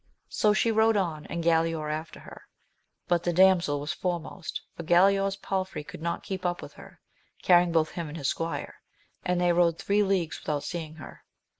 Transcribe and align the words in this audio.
So 0.29 0.51
she 0.51 0.71
rode 0.71 0.97
on, 0.97 1.27
and 1.27 1.43
Galaor 1.43 1.91
after 1.93 2.21
her; 2.21 2.47
but 3.07 3.21
the 3.23 3.31
damsel 3.31 3.79
was 3.79 3.93
foremost, 3.93 4.63
for 4.75 4.81
Galaor's 4.81 5.35
palfrey 5.35 5.83
could 5.83 6.01
not 6.01 6.23
keep 6.23 6.43
up 6.43 6.59
with 6.59 6.73
her, 6.73 6.99
carrying 7.43 7.71
both 7.71 7.91
him 7.91 8.07
and 8.07 8.17
his 8.17 8.27
squire, 8.27 8.81
and 9.23 9.39
they 9.39 9.53
rode 9.53 9.77
three 9.77 10.01
leagues 10.01 10.41
without 10.41 10.63
seeing 10.63 10.95
her. 10.95 11.23